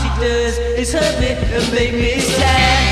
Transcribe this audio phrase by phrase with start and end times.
[0.00, 2.84] she does is hurt me and make me sad.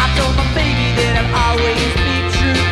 [0.00, 2.62] I told my baby that I'll always be true.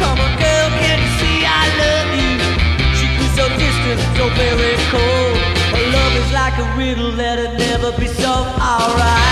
[0.00, 2.34] Come on, girl, can you see I love you?
[2.98, 5.36] She grew so distant, so very cold.
[5.74, 8.50] Her love is like a riddle that'll never be solved.
[8.58, 9.23] Alright.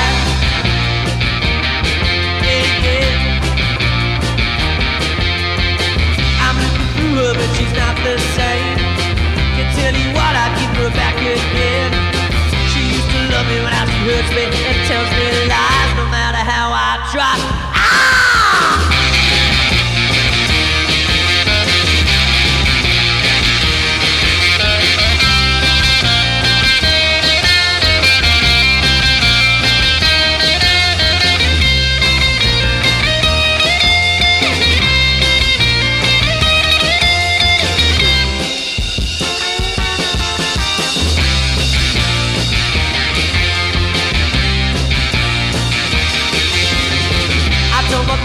[14.30, 15.41] Me and tells me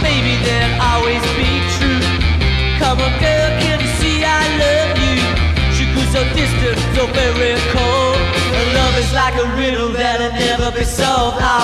[0.04, 2.02] I that I'll always be true.
[2.78, 5.18] Come on, girl, can you see I love you?
[5.74, 8.18] She grew so distant, so very cold.
[8.54, 11.42] Her love is like a riddle that'll never be solved.
[11.42, 11.57] Alright.